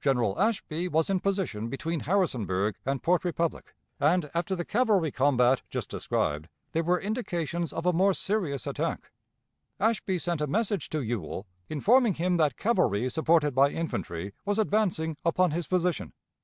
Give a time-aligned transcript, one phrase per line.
[0.00, 5.62] General Ashby was in position between Harrisonburg and Port Republic, and, after the cavalry combat
[5.70, 9.12] just described, there were indications of a more serious attack.
[9.78, 15.16] Ashby sent a message to Ewell, informing him that cavalry supported by infantry was advancing
[15.24, 16.14] upon his position.